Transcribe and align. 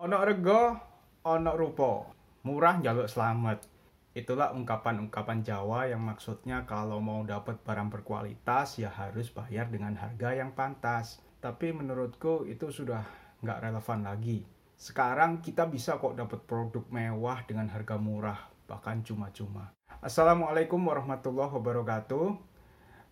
Ono 0.00 0.16
rego, 0.24 0.80
ono 1.28 1.52
rupo. 1.60 2.08
Murah 2.48 2.80
jaluk 2.80 3.04
selamat. 3.04 3.68
Itulah 4.16 4.48
ungkapan-ungkapan 4.56 5.44
Jawa 5.44 5.92
yang 5.92 6.00
maksudnya 6.00 6.64
kalau 6.64 7.04
mau 7.04 7.20
dapat 7.20 7.60
barang 7.60 7.92
berkualitas 7.92 8.80
ya 8.80 8.88
harus 8.88 9.28
bayar 9.28 9.68
dengan 9.68 9.92
harga 10.00 10.32
yang 10.32 10.56
pantas. 10.56 11.20
Tapi 11.44 11.76
menurutku 11.76 12.48
itu 12.48 12.72
sudah 12.72 13.04
nggak 13.44 13.60
relevan 13.60 14.00
lagi. 14.08 14.40
Sekarang 14.72 15.44
kita 15.44 15.68
bisa 15.68 16.00
kok 16.00 16.16
dapat 16.16 16.48
produk 16.48 16.88
mewah 16.88 17.44
dengan 17.44 17.68
harga 17.68 18.00
murah, 18.00 18.40
bahkan 18.64 19.04
cuma-cuma. 19.04 19.68
Assalamualaikum 20.00 20.80
warahmatullahi 20.80 21.52
wabarakatuh. 21.60 22.40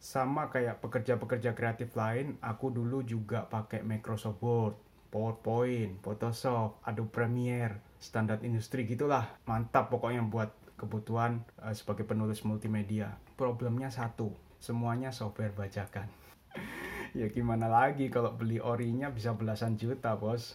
Sama 0.01 0.49
kayak 0.49 0.81
pekerja-pekerja 0.81 1.53
kreatif 1.53 1.93
lain, 1.93 2.41
aku 2.41 2.73
dulu 2.73 3.05
juga 3.05 3.45
pakai 3.45 3.85
Microsoft 3.85 4.41
Word, 4.41 4.89
PowerPoint, 5.09 6.01
Photoshop, 6.05 6.85
Adobe 6.85 7.13
Premiere, 7.13 7.97
standar 7.97 8.41
industri 8.45 8.85
gitulah. 8.85 9.41
Mantap 9.49 9.89
pokoknya 9.89 10.23
buat 10.25 10.53
kebutuhan 10.79 11.43
uh, 11.65 11.75
sebagai 11.75 12.05
penulis 12.05 12.45
multimedia. 12.45 13.17
Problemnya 13.35 13.89
satu, 13.91 14.31
semuanya 14.61 15.11
software 15.11 15.57
bajakan. 15.57 16.07
ya 17.19 17.27
gimana 17.33 17.67
lagi 17.67 18.13
kalau 18.13 18.37
beli 18.37 18.61
orinya 18.61 19.11
bisa 19.11 19.35
belasan 19.35 19.81
juta, 19.81 20.15
Bos. 20.15 20.55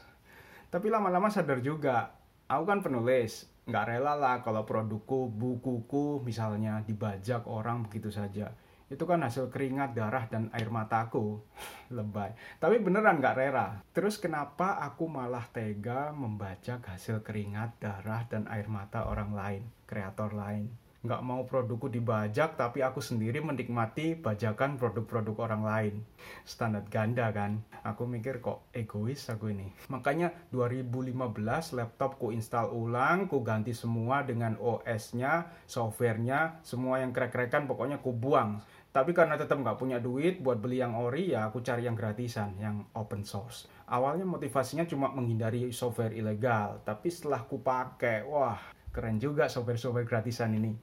Tapi 0.69 0.89
lama-lama 0.89 1.29
sadar 1.29 1.61
juga, 1.61 2.17
aku 2.49 2.63
kan 2.65 2.81
penulis, 2.81 3.45
nggak 3.69 3.85
rela 3.93 4.17
lah 4.17 4.41
kalau 4.41 4.65
produkku, 4.65 5.29
bukuku 5.29 6.21
misalnya 6.25 6.81
dibajak 6.81 7.45
orang 7.45 7.85
begitu 7.85 8.09
saja 8.09 8.53
itu 8.93 9.03
kan 9.09 9.25
hasil 9.25 9.49
keringat, 9.49 9.97
darah, 9.97 10.29
dan 10.29 10.53
air 10.53 10.69
mataku. 10.69 11.41
Lebay. 11.95 12.37
Tapi 12.61 12.77
beneran 12.77 13.17
gak 13.17 13.37
rela. 13.41 13.81
Terus 13.89 14.21
kenapa 14.21 14.77
aku 14.77 15.09
malah 15.09 15.49
tega 15.49 16.13
membaca 16.13 16.77
hasil 16.77 17.25
keringat, 17.25 17.81
darah, 17.81 18.29
dan 18.29 18.45
air 18.53 18.69
mata 18.69 19.09
orang 19.09 19.33
lain, 19.33 19.63
kreator 19.89 20.37
lain? 20.37 20.82
Nggak 21.03 21.19
mau 21.19 21.43
produkku 21.43 21.91
dibajak 21.91 22.55
tapi 22.55 22.79
aku 22.79 23.03
sendiri 23.03 23.43
menikmati 23.43 24.15
bajakan 24.15 24.79
produk-produk 24.79 25.35
orang 25.43 25.63
lain. 25.67 25.95
Standar 26.47 26.87
ganda 26.87 27.27
kan? 27.35 27.59
Aku 27.83 28.07
mikir 28.07 28.39
kok 28.39 28.71
egois 28.71 29.27
aku 29.27 29.51
ini. 29.51 29.67
Makanya 29.91 30.31
2015 30.55 31.75
laptop 31.75 32.15
ku 32.15 32.31
install 32.31 32.71
ulang 32.71 33.27
ku 33.27 33.43
ganti 33.43 33.75
semua 33.75 34.23
dengan 34.23 34.55
OS-nya 34.55 35.51
softwarenya 35.67 36.63
semua 36.63 37.03
yang 37.03 37.11
krek-krekan 37.11 37.67
pokoknya 37.67 37.99
ku 37.99 38.15
buang. 38.15 38.63
Tapi 38.95 39.11
karena 39.11 39.35
tetap 39.35 39.59
nggak 39.59 39.75
punya 39.75 39.99
duit 39.99 40.39
buat 40.39 40.63
beli 40.63 40.79
yang 40.79 40.95
ori 40.95 41.35
ya 41.35 41.51
aku 41.51 41.59
cari 41.59 41.83
yang 41.83 41.99
gratisan 41.99 42.55
yang 42.63 42.87
open 42.95 43.27
source. 43.27 43.67
Awalnya 43.91 44.23
motivasinya 44.23 44.87
cuma 44.87 45.11
menghindari 45.11 45.67
software 45.75 46.15
ilegal 46.15 46.79
tapi 46.87 47.11
setelah 47.11 47.43
ku 47.43 47.59
pakai 47.59 48.23
wah 48.23 48.82
keren 48.93 49.17
juga 49.17 49.49
software-software 49.49 50.05
gratisan 50.05 50.53
ini. 50.53 50.77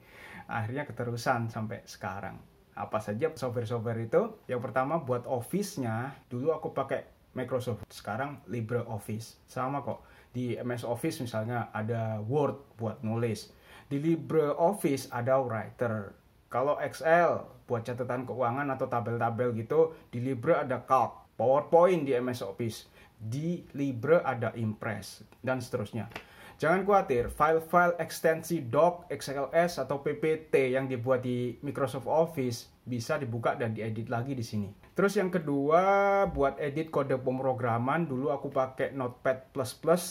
Akhirnya 0.51 0.83
keterusan 0.83 1.47
sampai 1.47 1.87
sekarang. 1.87 2.35
Apa 2.75 2.99
saja 2.99 3.31
software-software 3.31 4.03
itu? 4.03 4.21
Yang 4.51 4.61
pertama 4.67 4.99
buat 4.99 5.23
office-nya 5.23 6.11
dulu 6.27 6.51
aku 6.51 6.75
pakai 6.75 7.07
Microsoft. 7.31 7.87
Sekarang 7.87 8.43
LibreOffice. 8.51 9.39
Sama 9.47 9.79
kok. 9.79 10.03
Di 10.31 10.59
MS 10.59 10.83
Office 10.83 11.23
misalnya 11.23 11.71
ada 11.71 12.19
Word 12.19 12.75
buat 12.75 12.99
nulis. 13.03 13.51
Di 13.87 13.99
LibreOffice 13.99 15.11
ada 15.11 15.39
Writer. 15.39 16.15
Kalau 16.51 16.75
Excel 16.83 17.47
buat 17.63 17.87
catatan 17.87 18.27
keuangan 18.27 18.67
atau 18.75 18.91
tabel-tabel 18.91 19.55
gitu 19.55 19.95
di 20.11 20.19
Libre 20.19 20.59
ada 20.59 20.83
Calc 20.83 21.31
PowerPoint 21.39 22.03
di 22.03 22.11
MS 22.11 22.43
Office. 22.43 22.91
Di 23.15 23.63
Libre 23.71 24.19
ada 24.19 24.51
Impress 24.59 25.23
dan 25.39 25.63
seterusnya 25.63 26.11
Jangan 26.59 26.83
khawatir, 26.83 27.31
file-file 27.31 27.95
ekstensi 28.01 28.67
doc, 28.67 29.07
XLS, 29.07 29.79
atau 29.81 30.03
PPT 30.03 30.75
yang 30.75 30.89
dibuat 30.89 31.23
di 31.23 31.55
Microsoft 31.63 32.09
Office 32.09 32.71
bisa 32.81 33.15
dibuka 33.15 33.53
dan 33.55 33.77
diedit 33.77 34.09
lagi 34.09 34.33
di 34.33 34.43
sini. 34.43 34.69
Terus 34.91 35.15
yang 35.15 35.31
kedua, 35.31 36.25
buat 36.29 36.59
edit 36.59 36.91
kode 36.91 37.15
pemrograman, 37.21 38.09
dulu 38.09 38.33
aku 38.33 38.51
pakai 38.51 38.91
Notepad++ 38.91 39.53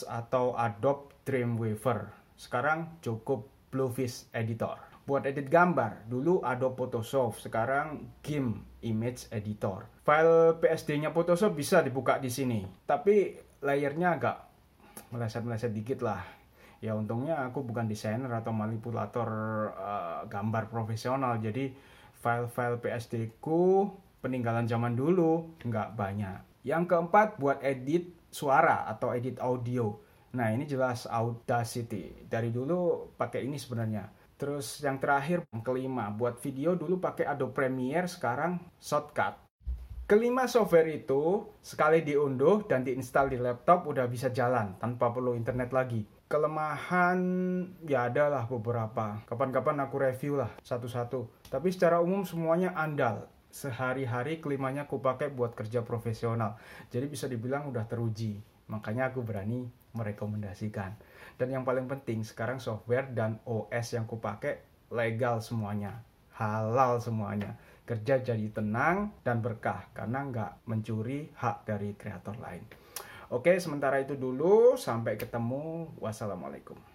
atau 0.08 0.56
Adobe 0.56 1.12
Dreamweaver. 1.28 2.10
Sekarang 2.38 2.98
cukup 3.04 3.46
Bluefish 3.68 4.30
Editor. 4.32 4.78
Buat 5.04 5.26
edit 5.26 5.50
gambar, 5.50 6.06
dulu 6.06 6.40
Adobe 6.40 6.78
Photoshop, 6.86 7.36
sekarang 7.42 8.14
GIMP 8.22 8.82
Image 8.86 9.28
Editor. 9.34 9.90
File 10.06 10.56
PSD-nya 10.62 11.10
Photoshop 11.12 11.52
bisa 11.52 11.82
dibuka 11.82 12.16
di 12.16 12.30
sini, 12.30 12.64
tapi 12.86 13.34
layernya 13.60 14.16
agak 14.16 14.36
meleset-meleset 15.10 15.74
dikit 15.74 16.00
lah 16.06 16.39
ya 16.80 16.96
untungnya 16.96 17.44
aku 17.44 17.60
bukan 17.60 17.84
desainer 17.84 18.32
atau 18.32 18.50
manipulator 18.56 19.28
uh, 19.76 20.24
gambar 20.26 20.72
profesional. 20.72 21.36
Jadi 21.36 21.70
file-file 22.20 22.80
PSD 22.80 23.36
ku 23.40 23.92
peninggalan 24.24 24.64
zaman 24.64 24.96
dulu 24.96 25.60
nggak 25.60 25.94
banyak. 25.94 26.64
Yang 26.64 26.92
keempat 26.92 27.36
buat 27.36 27.60
edit 27.60 28.12
suara 28.32 28.88
atau 28.88 29.12
edit 29.12 29.36
audio. 29.40 29.92
Nah 30.36 30.52
ini 30.52 30.64
jelas 30.64 31.04
Audacity. 31.04 32.28
Dari 32.28 32.48
dulu 32.48 33.12
pakai 33.16 33.44
ini 33.44 33.60
sebenarnya. 33.60 34.08
Terus 34.40 34.80
yang 34.80 34.96
terakhir 34.96 35.44
yang 35.52 35.60
kelima 35.60 36.08
buat 36.08 36.40
video 36.40 36.72
dulu 36.72 36.96
pakai 36.96 37.28
Adobe 37.28 37.52
Premiere 37.52 38.08
sekarang 38.08 38.56
Shotcut. 38.80 39.36
Kelima 40.08 40.48
software 40.48 40.90
itu 40.90 41.44
sekali 41.62 42.02
diunduh 42.02 42.66
dan 42.66 42.82
diinstal 42.82 43.30
di 43.30 43.38
laptop 43.38 43.86
udah 43.86 44.10
bisa 44.10 44.32
jalan 44.32 44.74
tanpa 44.80 45.12
perlu 45.14 45.38
internet 45.38 45.70
lagi 45.70 46.02
kelemahan 46.30 47.18
ya 47.90 48.06
ada 48.06 48.30
lah 48.30 48.46
beberapa. 48.46 49.18
Kapan-kapan 49.26 49.82
aku 49.82 49.98
review 49.98 50.38
lah 50.38 50.54
satu-satu. 50.62 51.50
Tapi 51.50 51.74
secara 51.74 51.98
umum 51.98 52.22
semuanya 52.22 52.70
andal. 52.78 53.26
Sehari-hari 53.50 54.38
kelimanya 54.38 54.86
aku 54.86 55.02
pakai 55.02 55.34
buat 55.34 55.58
kerja 55.58 55.82
profesional. 55.82 56.54
Jadi 56.94 57.10
bisa 57.10 57.26
dibilang 57.26 57.66
udah 57.66 57.82
teruji. 57.90 58.38
Makanya 58.70 59.10
aku 59.10 59.26
berani 59.26 59.66
merekomendasikan. 59.90 60.94
Dan 61.34 61.50
yang 61.50 61.66
paling 61.66 61.90
penting 61.90 62.22
sekarang 62.22 62.62
software 62.62 63.10
dan 63.10 63.42
OS 63.42 63.98
yang 63.98 64.06
aku 64.06 64.22
pakai 64.22 64.62
legal 64.94 65.42
semuanya. 65.42 66.06
Halal 66.38 67.02
semuanya. 67.02 67.58
Kerja 67.82 68.22
jadi 68.22 68.46
tenang 68.54 69.18
dan 69.26 69.42
berkah 69.42 69.90
karena 69.90 70.22
nggak 70.30 70.62
mencuri 70.70 71.26
hak 71.34 71.66
dari 71.66 71.98
kreator 71.98 72.38
lain. 72.38 72.62
Oke, 73.30 73.62
sementara 73.62 74.02
itu 74.02 74.18
dulu. 74.18 74.74
Sampai 74.74 75.14
ketemu. 75.14 75.94
Wassalamualaikum. 76.02 76.90